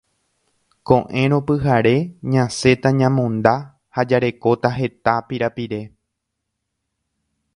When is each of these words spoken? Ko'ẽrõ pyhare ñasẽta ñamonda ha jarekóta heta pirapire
Ko'ẽrõ 0.91 1.37
pyhare 1.49 1.91
ñasẽta 2.35 2.89
ñamonda 3.01 3.53
ha 3.97 4.07
jarekóta 4.13 4.73
heta 4.79 5.13
pirapire 5.29 5.81